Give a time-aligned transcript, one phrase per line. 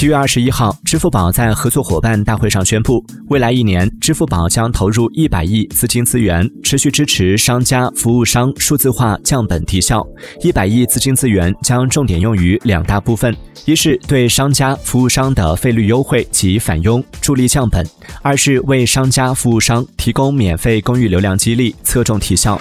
[0.00, 10.02] 七月二十一号支付宝在合作伙伴大会上宣布未来一年支付宝将投入一百亿资金资源持续支持商家服务商数字化降本提效。
[10.40, 13.36] 一百亿资金资源将重点用于两大部分
[13.66, 17.86] 一是对商家服务商的费率优惠及返佣助力降本
[18.22, 22.58] 二是为商家服务商提供免费公域流量激励侧重提效。